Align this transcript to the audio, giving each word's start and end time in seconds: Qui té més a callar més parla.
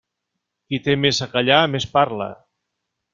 Qui 0.71 0.79
té 0.87 0.95
més 1.01 1.19
a 1.25 1.27
callar 1.35 1.59
més 1.77 1.87
parla. 1.99 2.31